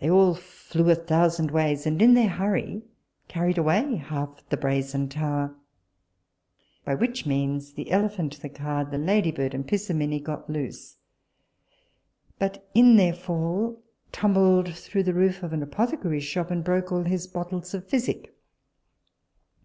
They 0.00 0.10
all 0.10 0.34
flew 0.34 0.90
a 0.90 0.96
thousand 0.96 1.52
ways, 1.52 1.86
and 1.86 2.02
in 2.02 2.14
their 2.14 2.28
hurry 2.28 2.82
carried 3.28 3.58
away 3.58 3.94
half 3.94 4.42
the 4.48 4.56
brazen 4.56 5.08
tower, 5.08 5.54
by 6.84 6.96
which 6.96 7.26
means 7.26 7.74
the 7.74 7.92
elephant, 7.92 8.40
the 8.42 8.48
car, 8.48 8.84
the 8.84 8.98
ladybird, 8.98 9.54
and 9.54 9.64
Pissimissi 9.64 10.18
got 10.18 10.50
loose; 10.50 10.96
but 12.40 12.68
in 12.74 12.96
their 12.96 13.14
fall 13.14 13.80
tumbled 14.10 14.74
through 14.74 15.04
the 15.04 15.14
roof 15.14 15.44
of 15.44 15.52
an 15.52 15.62
apothecary's 15.62 16.24
shop, 16.24 16.50
and 16.50 16.64
broke 16.64 16.90
all 16.90 17.04
his 17.04 17.28
bottles 17.28 17.72
of 17.72 17.86
physic. 17.86 18.34